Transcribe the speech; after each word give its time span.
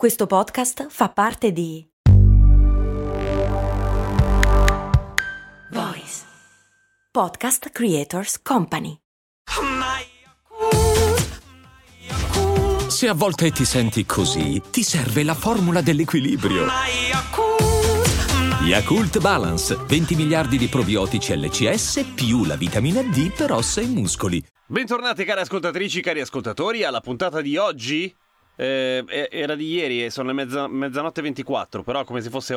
Questo 0.00 0.26
podcast 0.26 0.86
fa 0.88 1.10
parte 1.10 1.52
di 1.52 1.86
Voice 5.72 6.22
Podcast 7.10 7.68
Creators 7.68 8.40
Company. 8.40 8.96
Se 12.88 13.08
a 13.08 13.12
volte 13.12 13.50
ti 13.50 13.66
senti 13.66 14.06
così, 14.06 14.62
ti 14.70 14.82
serve 14.82 15.22
la 15.22 15.34
formula 15.34 15.82
dell'equilibrio. 15.82 16.64
Yakult 18.62 19.20
Balance, 19.20 19.76
20 19.86 20.14
miliardi 20.14 20.56
di 20.56 20.68
probiotici 20.68 21.36
LCS 21.36 22.12
più 22.14 22.46
la 22.46 22.56
vitamina 22.56 23.02
D 23.02 23.34
per 23.34 23.52
ossa 23.52 23.82
e 23.82 23.86
muscoli. 23.86 24.42
Bentornati 24.66 25.24
cari 25.24 25.40
ascoltatrici, 25.40 26.00
cari 26.00 26.20
ascoltatori, 26.20 26.84
alla 26.84 27.00
puntata 27.00 27.42
di 27.42 27.58
oggi. 27.58 28.14
Eh, 28.60 29.28
era 29.30 29.54
di 29.54 29.72
ieri 29.72 30.04
e 30.04 30.10
sono 30.10 30.28
le 30.28 30.34
mezza, 30.34 30.68
mezzanotte 30.68 31.22
24, 31.22 31.82
però 31.82 32.04
come 32.04 32.20
se 32.20 32.28
fosse 32.28 32.54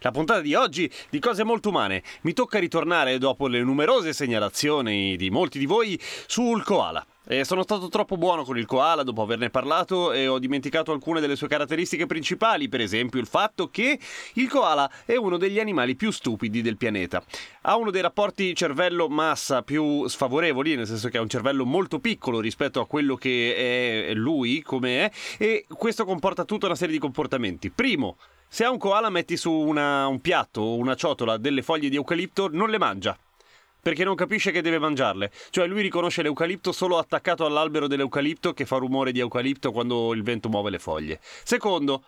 la 0.00 0.10
puntata 0.10 0.40
di 0.40 0.56
oggi 0.56 0.90
di 1.10 1.20
cose 1.20 1.44
molto 1.44 1.68
umane. 1.68 2.02
Mi 2.22 2.32
tocca 2.32 2.58
ritornare 2.58 3.18
dopo 3.18 3.46
le 3.46 3.62
numerose 3.62 4.12
segnalazioni 4.12 5.16
di 5.16 5.30
molti 5.30 5.60
di 5.60 5.66
voi 5.66 5.96
sul 6.26 6.64
koala. 6.64 7.06
E 7.26 7.42
sono 7.44 7.62
stato 7.62 7.88
troppo 7.88 8.18
buono 8.18 8.44
con 8.44 8.58
il 8.58 8.66
koala 8.66 9.02
dopo 9.02 9.22
averne 9.22 9.48
parlato 9.48 10.12
e 10.12 10.28
ho 10.28 10.38
dimenticato 10.38 10.92
alcune 10.92 11.20
delle 11.20 11.36
sue 11.36 11.48
caratteristiche 11.48 12.04
principali, 12.04 12.68
per 12.68 12.82
esempio 12.82 13.18
il 13.18 13.26
fatto 13.26 13.70
che 13.70 13.98
il 14.34 14.46
koala 14.46 14.90
è 15.06 15.16
uno 15.16 15.38
degli 15.38 15.58
animali 15.58 15.94
più 15.94 16.10
stupidi 16.10 16.60
del 16.60 16.76
pianeta. 16.76 17.24
Ha 17.62 17.76
uno 17.76 17.90
dei 17.90 18.02
rapporti 18.02 18.54
cervello-massa 18.54 19.62
più 19.62 20.06
sfavorevoli, 20.06 20.76
nel 20.76 20.86
senso 20.86 21.08
che 21.08 21.16
ha 21.16 21.22
un 21.22 21.30
cervello 21.30 21.64
molto 21.64 21.98
piccolo 21.98 22.40
rispetto 22.40 22.80
a 22.80 22.86
quello 22.86 23.16
che 23.16 24.06
è 24.06 24.12
lui, 24.12 24.60
come 24.60 25.06
è, 25.06 25.10
e 25.38 25.64
questo 25.66 26.04
comporta 26.04 26.44
tutta 26.44 26.66
una 26.66 26.74
serie 26.74 26.92
di 26.92 27.00
comportamenti. 27.00 27.70
Primo, 27.70 28.18
se 28.46 28.64
ha 28.64 28.70
un 28.70 28.76
koala 28.76 29.08
metti 29.08 29.38
su 29.38 29.50
una, 29.50 30.06
un 30.08 30.20
piatto 30.20 30.60
o 30.60 30.76
una 30.76 30.94
ciotola 30.94 31.38
delle 31.38 31.62
foglie 31.62 31.88
di 31.88 31.96
eucalipto, 31.96 32.50
non 32.52 32.68
le 32.68 32.76
mangia 32.76 33.18
perché 33.84 34.02
non 34.02 34.14
capisce 34.14 34.50
che 34.50 34.62
deve 34.62 34.78
mangiarle. 34.78 35.30
Cioè 35.50 35.66
lui 35.66 35.82
riconosce 35.82 36.22
l'eucalipto 36.22 36.72
solo 36.72 36.96
attaccato 36.96 37.44
all'albero 37.44 37.86
dell'eucalipto 37.86 38.54
che 38.54 38.64
fa 38.64 38.78
rumore 38.78 39.12
di 39.12 39.20
eucalipto 39.20 39.72
quando 39.72 40.14
il 40.14 40.22
vento 40.22 40.48
muove 40.48 40.70
le 40.70 40.78
foglie. 40.78 41.20
Secondo, 41.20 42.02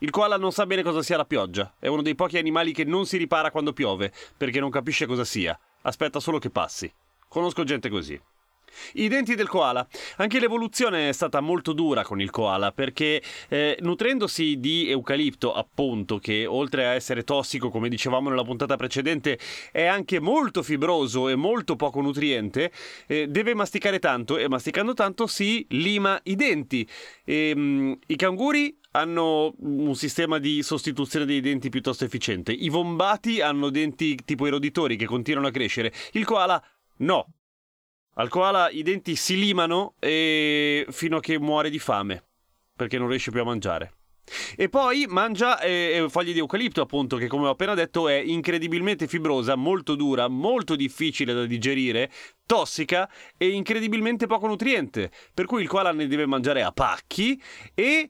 il 0.00 0.10
koala 0.10 0.36
non 0.36 0.52
sa 0.52 0.66
bene 0.66 0.82
cosa 0.82 1.00
sia 1.00 1.16
la 1.16 1.24
pioggia. 1.24 1.72
È 1.78 1.86
uno 1.86 2.02
dei 2.02 2.14
pochi 2.14 2.36
animali 2.36 2.74
che 2.74 2.84
non 2.84 3.06
si 3.06 3.16
ripara 3.16 3.50
quando 3.50 3.72
piove, 3.72 4.12
perché 4.36 4.60
non 4.60 4.68
capisce 4.68 5.06
cosa 5.06 5.24
sia. 5.24 5.58
Aspetta 5.80 6.20
solo 6.20 6.38
che 6.38 6.50
passi. 6.50 6.92
Conosco 7.28 7.64
gente 7.64 7.88
così. 7.88 8.20
I 8.94 9.08
denti 9.08 9.34
del 9.34 9.48
koala. 9.48 9.86
Anche 10.16 10.40
l'evoluzione 10.40 11.08
è 11.08 11.12
stata 11.12 11.40
molto 11.40 11.72
dura 11.72 12.02
con 12.02 12.20
il 12.20 12.30
koala 12.30 12.72
perché 12.72 13.22
eh, 13.48 13.76
nutrendosi 13.80 14.58
di 14.58 14.88
eucalipto, 14.88 15.52
appunto, 15.52 16.18
che 16.18 16.46
oltre 16.46 16.86
a 16.86 16.92
essere 16.92 17.24
tossico, 17.24 17.70
come 17.70 17.88
dicevamo 17.88 18.28
nella 18.28 18.44
puntata 18.44 18.76
precedente, 18.76 19.38
è 19.70 19.84
anche 19.84 20.20
molto 20.20 20.62
fibroso 20.62 21.28
e 21.28 21.34
molto 21.34 21.76
poco 21.76 22.00
nutriente, 22.00 22.70
eh, 23.06 23.26
deve 23.28 23.54
masticare 23.54 23.98
tanto 23.98 24.38
e 24.38 24.48
masticando 24.48 24.94
tanto 24.94 25.26
si 25.26 25.64
lima 25.70 26.18
i 26.24 26.34
denti. 26.34 26.88
E, 27.24 27.50
ehm, 27.50 27.60
mh, 27.60 27.98
I 28.06 28.16
canguri 28.16 28.78
hanno 28.92 29.54
un 29.58 29.94
sistema 29.94 30.38
di 30.38 30.62
sostituzione 30.62 31.24
dei 31.24 31.40
denti 31.40 31.68
piuttosto 31.68 32.04
efficiente. 32.04 32.52
I 32.52 32.68
vombati 32.68 33.40
hanno 33.40 33.70
denti 33.70 34.16
tipo 34.24 34.46
eroditori 34.46 34.96
che 34.96 35.06
continuano 35.06 35.48
a 35.48 35.50
crescere. 35.50 35.92
Il 36.12 36.24
koala 36.24 36.62
no. 36.98 37.26
Al 38.14 38.28
koala 38.28 38.68
i 38.70 38.82
denti 38.82 39.16
si 39.16 39.38
limano 39.38 39.94
e... 39.98 40.86
fino 40.90 41.16
a 41.16 41.20
che 41.20 41.38
muore 41.38 41.70
di 41.70 41.78
fame, 41.78 42.22
perché 42.76 42.98
non 42.98 43.08
riesce 43.08 43.30
più 43.30 43.40
a 43.40 43.44
mangiare. 43.44 43.94
E 44.56 44.68
poi 44.68 45.06
mangia 45.08 45.60
eh, 45.60 46.06
foglie 46.08 46.32
di 46.32 46.38
eucalipto, 46.38 46.80
appunto, 46.80 47.16
che 47.16 47.26
come 47.26 47.46
ho 47.46 47.50
appena 47.50 47.74
detto 47.74 48.08
è 48.08 48.14
incredibilmente 48.14 49.06
fibrosa, 49.06 49.56
molto 49.56 49.94
dura, 49.94 50.28
molto 50.28 50.76
difficile 50.76 51.34
da 51.34 51.44
digerire, 51.44 52.10
tossica 52.46 53.10
e 53.36 53.48
incredibilmente 53.48 54.26
poco 54.26 54.46
nutriente. 54.46 55.10
Per 55.34 55.46
cui 55.46 55.62
il 55.62 55.68
koala 55.68 55.92
ne 55.92 56.06
deve 56.06 56.26
mangiare 56.26 56.62
a 56.62 56.70
pacchi 56.70 57.40
e 57.74 58.08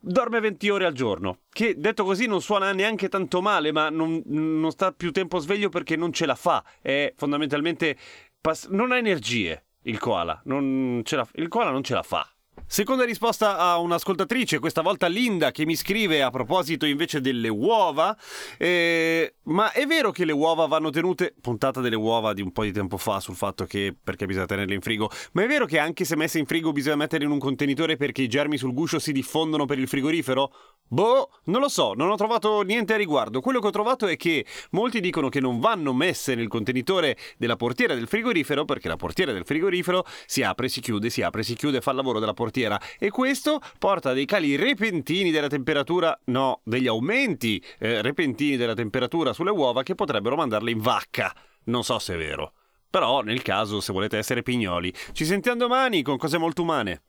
dorme 0.00 0.40
20 0.40 0.68
ore 0.70 0.86
al 0.86 0.92
giorno. 0.92 1.40
Che 1.50 1.74
detto 1.76 2.04
così 2.04 2.26
non 2.26 2.40
suona 2.40 2.72
neanche 2.72 3.08
tanto 3.08 3.42
male, 3.42 3.72
ma 3.72 3.90
non, 3.90 4.22
non 4.26 4.70
sta 4.70 4.92
più 4.92 5.10
tempo 5.10 5.38
sveglio 5.38 5.68
perché 5.68 5.96
non 5.96 6.12
ce 6.12 6.26
la 6.26 6.36
fa. 6.36 6.64
È 6.80 7.12
fondamentalmente 7.16 7.96
pass- 8.40 8.68
non 8.68 8.92
ha 8.92 8.96
energie 8.98 9.64
il 9.82 9.98
koala, 9.98 10.40
non 10.44 11.02
la- 11.16 11.28
il 11.34 11.48
koala 11.48 11.70
non 11.70 11.82
ce 11.82 11.94
la 11.94 12.02
fa. 12.02 12.30
Seconda 12.66 13.04
risposta 13.04 13.56
a 13.56 13.78
un'ascoltatrice, 13.78 14.58
questa 14.58 14.82
volta 14.82 15.06
Linda, 15.06 15.52
che 15.52 15.64
mi 15.64 15.74
scrive 15.74 16.22
a 16.22 16.30
proposito 16.30 16.84
invece 16.84 17.20
delle 17.20 17.48
uova. 17.48 18.14
Eh, 18.58 19.36
ma 19.48 19.72
è 19.72 19.86
vero 19.86 20.10
che 20.10 20.24
le 20.24 20.32
uova 20.32 20.66
vanno 20.66 20.90
tenute. 20.90 21.34
Puntata 21.40 21.80
delle 21.80 21.96
uova 21.96 22.32
di 22.32 22.42
un 22.42 22.52
po' 22.52 22.64
di 22.64 22.72
tempo 22.72 22.96
fa 22.96 23.20
sul 23.20 23.34
fatto 23.34 23.64
che 23.64 23.94
perché 24.00 24.26
bisogna 24.26 24.46
tenerle 24.46 24.74
in 24.74 24.80
frigo. 24.80 25.10
Ma 25.32 25.42
è 25.42 25.46
vero 25.46 25.66
che 25.66 25.78
anche 25.78 26.04
se 26.04 26.16
messe 26.16 26.38
in 26.38 26.46
frigo 26.46 26.72
bisogna 26.72 26.96
metterle 26.96 27.24
in 27.26 27.30
un 27.30 27.38
contenitore 27.38 27.96
perché 27.96 28.22
i 28.22 28.28
germi 28.28 28.56
sul 28.56 28.72
guscio 28.72 28.98
si 28.98 29.12
diffondono 29.12 29.64
per 29.64 29.78
il 29.78 29.88
frigorifero? 29.88 30.52
Boh, 30.90 31.30
non 31.44 31.60
lo 31.60 31.68
so, 31.68 31.92
non 31.94 32.10
ho 32.10 32.16
trovato 32.16 32.62
niente 32.62 32.94
a 32.94 32.96
riguardo. 32.96 33.40
Quello 33.40 33.60
che 33.60 33.66
ho 33.66 33.70
trovato 33.70 34.06
è 34.06 34.16
che 34.16 34.44
molti 34.70 35.00
dicono 35.00 35.28
che 35.28 35.40
non 35.40 35.60
vanno 35.60 35.92
messe 35.92 36.34
nel 36.34 36.48
contenitore 36.48 37.16
della 37.36 37.56
portiera 37.56 37.94
del 37.94 38.06
frigorifero 38.06 38.64
perché 38.64 38.88
la 38.88 38.96
portiera 38.96 39.32
del 39.32 39.44
frigorifero 39.44 40.04
si 40.26 40.42
apre, 40.42 40.68
si 40.68 40.80
chiude, 40.80 41.10
si 41.10 41.22
apre, 41.22 41.42
si 41.42 41.54
chiude, 41.54 41.80
fa 41.80 41.90
il 41.90 41.96
lavoro 41.96 42.20
della 42.20 42.32
portiera 42.32 42.80
e 42.98 43.10
questo 43.10 43.60
porta 43.78 44.10
a 44.10 44.12
dei 44.14 44.24
cali 44.24 44.56
repentini 44.56 45.30
della 45.30 45.48
temperatura, 45.48 46.18
no, 46.24 46.60
degli 46.64 46.86
aumenti 46.86 47.62
eh, 47.78 48.00
repentini 48.00 48.56
della 48.56 48.74
temperatura 48.74 49.32
sulle 49.38 49.50
uova 49.52 49.84
che 49.84 49.94
potrebbero 49.94 50.34
mandarle 50.34 50.72
in 50.72 50.80
vacca. 50.80 51.32
Non 51.66 51.84
so 51.84 52.00
se 52.00 52.14
è 52.14 52.16
vero. 52.16 52.54
Però, 52.90 53.20
nel 53.20 53.40
caso, 53.42 53.80
se 53.80 53.92
volete 53.92 54.18
essere 54.18 54.42
pignoli, 54.42 54.92
ci 55.12 55.24
sentiamo 55.24 55.58
domani 55.58 56.02
con 56.02 56.16
cose 56.16 56.38
molto 56.38 56.62
umane. 56.62 57.02